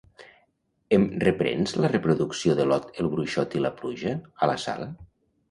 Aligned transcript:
Em 0.95 1.03
reprens 1.23 1.73
la 1.81 1.91
reproducció 1.91 2.57
de 2.61 2.67
l'"Ot 2.67 2.89
el 3.05 3.11
Bruixot 3.13 3.55
i 3.61 3.63
la 3.67 3.73
pluja" 3.83 4.17
a 4.49 4.53
la 4.55 4.59
sala? 4.67 4.91